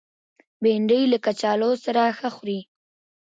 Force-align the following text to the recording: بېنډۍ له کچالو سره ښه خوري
بېنډۍ 0.61 1.01
له 1.11 1.17
کچالو 1.25 1.71
سره 1.83 2.01
ښه 2.17 2.29
خوري 2.35 2.59